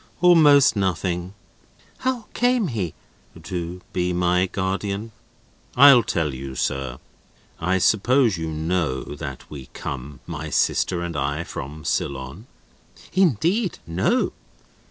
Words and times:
"Almost 0.19 0.75
nothing!" 0.75 1.35
"How 1.99 2.25
came 2.33 2.69
he—" 2.69 2.95
"To 3.43 3.81
be 3.93 4.13
my 4.13 4.47
guardian? 4.47 5.11
I'll 5.77 6.01
tell 6.01 6.33
you, 6.33 6.55
sir. 6.55 6.97
I 7.59 7.77
suppose 7.77 8.35
you 8.35 8.47
know 8.47 9.03
that 9.03 9.47
we 9.51 9.67
come 9.73 10.19
(my 10.25 10.49
sister 10.49 11.03
and 11.03 11.15
I) 11.15 11.43
from 11.43 11.85
Ceylon?" 11.85 12.47
"Indeed, 13.13 13.77
no." 13.85 14.33